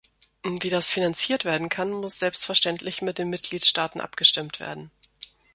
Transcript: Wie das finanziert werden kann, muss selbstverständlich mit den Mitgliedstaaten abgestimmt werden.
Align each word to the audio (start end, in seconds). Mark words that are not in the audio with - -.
Wie 0.43 0.69
das 0.71 0.89
finanziert 0.89 1.45
werden 1.45 1.69
kann, 1.69 1.91
muss 1.91 2.17
selbstverständlich 2.17 3.03
mit 3.03 3.19
den 3.19 3.29
Mitgliedstaaten 3.29 4.01
abgestimmt 4.01 4.59
werden. 4.59 4.89